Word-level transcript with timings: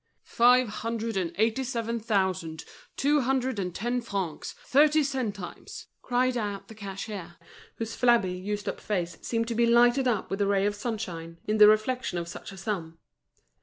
"Five 0.23 0.67
hundred 0.67 1.15
and 1.15 1.31
eighty 1.35 1.63
seven 1.63 1.99
thousand 1.99 2.65
two 2.97 3.21
hundred 3.21 3.59
and 3.59 3.71
ten 3.71 4.01
francs 4.01 4.53
thirty 4.65 5.03
centimes!" 5.03 5.89
cried 6.01 6.35
out 6.35 6.69
the 6.69 6.73
cashier, 6.73 7.35
whose 7.75 7.93
flabby, 7.93 8.33
used 8.33 8.67
up 8.67 8.79
face 8.79 9.19
seemed 9.21 9.47
to 9.47 9.53
be 9.53 9.67
lighted 9.67 10.07
up 10.07 10.31
with 10.31 10.41
a 10.41 10.47
ray 10.47 10.65
of 10.65 10.73
sunshine, 10.73 11.37
in 11.45 11.59
the 11.59 11.67
reflection 11.67 12.17
of 12.17 12.27
such 12.27 12.51
a 12.51 12.57
sum. 12.57 12.97